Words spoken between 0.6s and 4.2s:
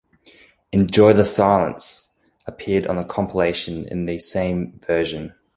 "Enjoy the Silence" appeared on the compilation in the